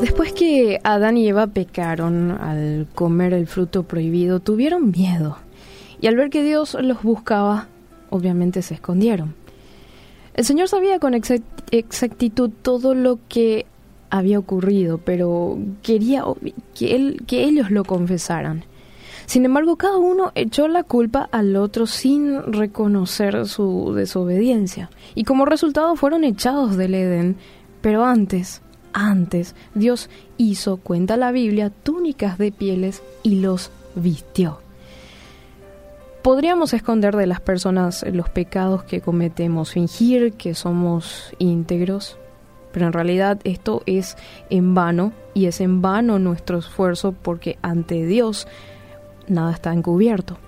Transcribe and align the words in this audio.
Después 0.00 0.32
que 0.34 0.78
Adán 0.84 1.16
y 1.16 1.26
Eva 1.26 1.46
pecaron 1.46 2.30
al 2.30 2.86
comer 2.94 3.32
el 3.32 3.46
fruto 3.46 3.84
prohibido, 3.84 4.40
tuvieron 4.40 4.90
miedo. 4.90 5.38
Y 6.02 6.06
al 6.06 6.16
ver 6.16 6.28
que 6.28 6.42
Dios 6.42 6.76
los 6.78 7.02
buscaba, 7.02 7.68
obviamente 8.10 8.60
se 8.60 8.74
escondieron. 8.74 9.34
El 10.34 10.44
Señor 10.44 10.68
sabía 10.68 10.98
con 10.98 11.14
exactitud 11.14 12.50
todo 12.60 12.94
lo 12.94 13.18
que 13.28 13.64
había 14.10 14.38
ocurrido, 14.38 14.98
pero 14.98 15.58
quería 15.82 16.24
que, 16.74 16.94
él, 16.94 17.22
que 17.26 17.44
ellos 17.44 17.70
lo 17.70 17.82
confesaran. 17.84 18.64
Sin 19.24 19.46
embargo, 19.46 19.76
cada 19.76 19.96
uno 19.96 20.30
echó 20.34 20.68
la 20.68 20.82
culpa 20.82 21.28
al 21.32 21.56
otro 21.56 21.86
sin 21.86 22.52
reconocer 22.52 23.46
su 23.46 23.94
desobediencia, 23.94 24.90
y 25.14 25.24
como 25.24 25.46
resultado 25.46 25.96
fueron 25.96 26.22
echados 26.22 26.76
del 26.76 26.94
Edén. 26.94 27.36
Pero 27.80 28.04
antes, 28.04 28.62
antes, 28.96 29.54
Dios 29.74 30.08
hizo, 30.38 30.78
cuenta 30.78 31.18
la 31.18 31.30
Biblia, 31.30 31.70
túnicas 31.70 32.38
de 32.38 32.50
pieles 32.50 33.02
y 33.22 33.36
los 33.36 33.70
vistió. 33.94 34.58
Podríamos 36.22 36.72
esconder 36.72 37.14
de 37.14 37.26
las 37.26 37.40
personas 37.40 38.04
los 38.10 38.30
pecados 38.30 38.82
que 38.84 39.02
cometemos, 39.02 39.72
fingir 39.72 40.32
que 40.32 40.54
somos 40.54 41.32
íntegros, 41.38 42.18
pero 42.72 42.86
en 42.86 42.94
realidad 42.94 43.38
esto 43.44 43.82
es 43.84 44.16
en 44.50 44.74
vano 44.74 45.12
y 45.34 45.44
es 45.44 45.60
en 45.60 45.82
vano 45.82 46.18
nuestro 46.18 46.58
esfuerzo 46.58 47.12
porque 47.12 47.58
ante 47.62 48.06
Dios 48.06 48.48
nada 49.28 49.52
está 49.52 49.72
encubierto 49.72 50.38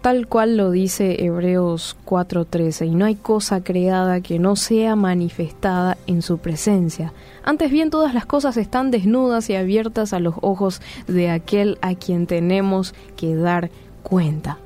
tal 0.00 0.28
cual 0.28 0.56
lo 0.56 0.70
dice 0.70 1.24
Hebreos 1.24 1.96
4:13, 2.04 2.86
y 2.86 2.94
no 2.94 3.04
hay 3.04 3.14
cosa 3.14 3.62
creada 3.62 4.20
que 4.20 4.38
no 4.38 4.56
sea 4.56 4.96
manifestada 4.96 5.96
en 6.06 6.22
su 6.22 6.38
presencia. 6.38 7.12
Antes 7.44 7.70
bien 7.70 7.90
todas 7.90 8.14
las 8.14 8.26
cosas 8.26 8.56
están 8.56 8.90
desnudas 8.90 9.50
y 9.50 9.56
abiertas 9.56 10.12
a 10.12 10.20
los 10.20 10.34
ojos 10.40 10.80
de 11.06 11.30
aquel 11.30 11.78
a 11.82 11.94
quien 11.94 12.26
tenemos 12.26 12.94
que 13.16 13.34
dar 13.34 13.70
cuenta. 14.02 14.58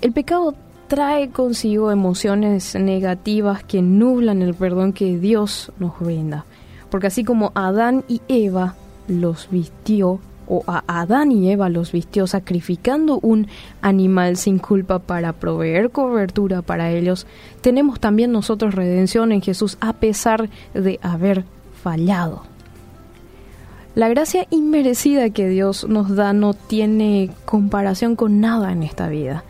El 0.00 0.12
pecado 0.12 0.54
trae 0.88 1.30
consigo 1.30 1.90
emociones 1.90 2.74
negativas 2.74 3.64
que 3.64 3.82
nublan 3.82 4.42
el 4.42 4.54
perdón 4.54 4.92
que 4.92 5.18
Dios 5.18 5.72
nos 5.78 5.98
brinda, 6.00 6.44
porque 6.90 7.06
así 7.06 7.24
como 7.24 7.52
Adán 7.54 8.04
y 8.08 8.20
Eva 8.28 8.74
los 9.08 9.48
vistió 9.50 10.20
o 10.46 10.62
a 10.66 10.84
Adán 10.86 11.32
y 11.32 11.50
Eva 11.50 11.68
los 11.68 11.92
vistió 11.92 12.26
sacrificando 12.26 13.18
un 13.20 13.48
animal 13.80 14.36
sin 14.36 14.58
culpa 14.58 14.98
para 14.98 15.32
proveer 15.32 15.90
cobertura 15.90 16.62
para 16.62 16.90
ellos, 16.90 17.26
tenemos 17.60 18.00
también 18.00 18.32
nosotros 18.32 18.74
redención 18.74 19.32
en 19.32 19.42
Jesús 19.42 19.78
a 19.80 19.92
pesar 19.92 20.48
de 20.74 20.98
haber 21.02 21.44
fallado. 21.82 22.42
La 23.94 24.08
gracia 24.08 24.46
inmerecida 24.48 25.28
que 25.30 25.48
Dios 25.48 25.86
nos 25.86 26.16
da 26.16 26.32
no 26.32 26.54
tiene 26.54 27.30
comparación 27.44 28.16
con 28.16 28.40
nada 28.40 28.72
en 28.72 28.82
esta 28.82 29.08
vida 29.08 29.44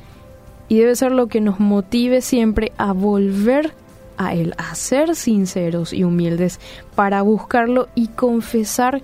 y 0.68 0.78
debe 0.78 0.96
ser 0.96 1.12
lo 1.12 1.28
que 1.28 1.40
nos 1.40 1.60
motive 1.60 2.22
siempre 2.22 2.72
a 2.76 2.92
volver 2.92 3.72
a 4.16 4.34
Él, 4.34 4.54
a 4.58 4.74
ser 4.74 5.14
sinceros 5.14 5.92
y 5.92 6.02
humildes 6.02 6.58
para 6.94 7.22
buscarlo 7.22 7.88
y 7.94 8.08
confesar 8.08 9.02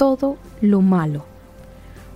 todo 0.00 0.38
lo 0.62 0.80
malo 0.80 1.24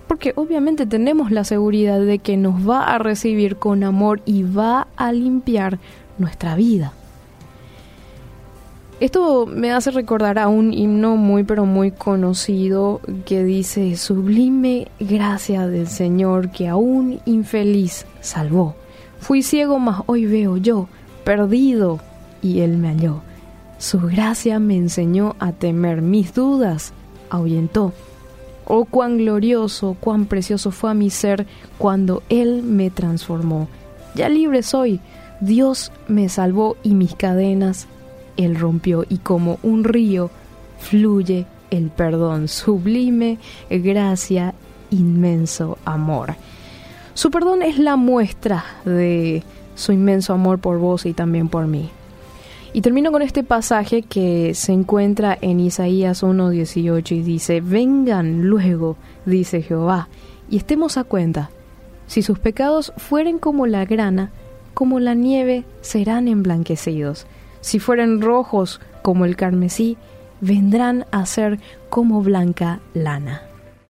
porque 0.07 0.33
obviamente 0.35 0.85
tenemos 0.85 1.31
la 1.31 1.43
seguridad 1.43 1.99
de 1.99 2.19
que 2.19 2.37
nos 2.37 2.67
va 2.67 2.83
a 2.93 2.97
recibir 2.97 3.57
con 3.57 3.83
amor 3.83 4.21
y 4.25 4.43
va 4.43 4.87
a 4.95 5.11
limpiar 5.11 5.79
nuestra 6.17 6.55
vida. 6.55 6.93
Esto 8.99 9.45
me 9.45 9.73
hace 9.73 9.91
recordar 9.91 10.39
a 10.39 10.47
un 10.47 10.73
himno 10.73 11.17
muy 11.17 11.43
pero 11.43 11.65
muy 11.65 11.91
conocido 11.91 13.01
que 13.25 13.43
dice, 13.43 13.97
Sublime 13.97 14.87
gracia 14.99 15.67
del 15.67 15.87
Señor 15.87 16.49
que 16.49 16.69
aún 16.69 17.19
infeliz 17.25 18.05
salvó. 18.21 18.75
Fui 19.19 19.43
ciego, 19.43 19.79
mas 19.79 20.01
hoy 20.05 20.25
veo 20.27 20.57
yo, 20.57 20.87
perdido, 21.25 21.99
y 22.41 22.61
Él 22.61 22.77
me 22.77 22.89
halló. 22.89 23.21
Su 23.79 23.99
gracia 23.99 24.59
me 24.59 24.77
enseñó 24.77 25.35
a 25.39 25.51
temer 25.51 26.01
mis 26.01 26.33
dudas, 26.33 26.93
ahuyentó 27.35 27.93
Oh, 28.67 28.85
cuán 28.85 29.17
glorioso, 29.17 29.95
cuán 29.99 30.25
precioso 30.25 30.71
fue 30.71 30.89
a 30.89 30.95
mi 30.95 31.11
ser 31.11 31.45
cuando 31.77 32.23
Él 32.29 32.63
me 32.63 32.89
transformó. 32.89 33.67
Ya 34.15 34.27
libre 34.27 34.63
soy, 34.63 34.99
Dios 35.39 35.91
me 36.07 36.29
salvó 36.29 36.75
y 36.81 36.95
mis 36.95 37.13
cadenas 37.15 37.87
Él 38.37 38.55
rompió 38.55 39.05
y 39.07 39.19
como 39.19 39.59
un 39.61 39.83
río 39.83 40.31
fluye 40.79 41.45
el 41.69 41.89
perdón, 41.89 42.47
sublime 42.47 43.37
gracia, 43.69 44.55
inmenso 44.89 45.77
amor. 45.85 46.35
Su 47.13 47.29
perdón 47.29 47.61
es 47.61 47.77
la 47.77 47.97
muestra 47.97 48.65
de 48.83 49.43
su 49.75 49.91
inmenso 49.91 50.33
amor 50.33 50.57
por 50.57 50.79
vos 50.79 51.05
y 51.05 51.13
también 51.13 51.49
por 51.49 51.67
mí. 51.67 51.91
Y 52.75 52.81
termino 52.81 53.13
con 53.13 53.21
este 53.21 53.41
pasaje 53.45 54.01
que 54.01 54.53
se 54.53 54.73
encuentra 54.73 55.37
en 55.39 55.61
Isaías 55.61 56.23
1.18 56.23 57.13
y 57.13 57.21
dice, 57.21 57.61
vengan 57.61 58.49
luego, 58.49 58.97
dice 59.25 59.61
Jehová, 59.61 60.09
y 60.49 60.57
estemos 60.57 60.97
a 60.97 61.05
cuenta. 61.05 61.51
Si 62.05 62.21
sus 62.21 62.37
pecados 62.37 62.91
fueren 62.97 63.39
como 63.39 63.65
la 63.65 63.85
grana, 63.85 64.31
como 64.73 64.99
la 64.99 65.13
nieve 65.13 65.63
serán 65.79 66.27
emblanquecidos. 66.27 67.27
Si 67.61 67.79
fueren 67.79 68.19
rojos 68.19 68.81
como 69.03 69.23
el 69.23 69.37
carmesí, 69.37 69.95
vendrán 70.41 71.05
a 71.11 71.25
ser 71.25 71.59
como 71.89 72.21
blanca 72.23 72.81
lana. 72.93 73.43